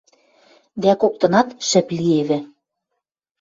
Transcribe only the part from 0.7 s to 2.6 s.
Дӓ коктынат шӹп лиэвӹ.